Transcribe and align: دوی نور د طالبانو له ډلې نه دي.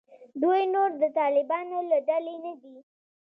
دوی 0.41 0.61
نور 0.73 0.89
د 1.01 1.03
طالبانو 1.19 1.77
له 1.89 1.97
ډلې 2.07 2.35
نه 2.45 2.53
دي. 2.61 2.77